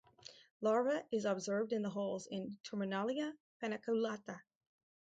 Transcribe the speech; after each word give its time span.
Larva 0.61 1.05
is 1.11 1.25
observed 1.25 1.71
in 1.71 1.83
the 1.83 1.89
holes 1.91 2.25
in 2.25 2.57
"Terminalia 2.63 3.33
paniculata". 3.61 4.41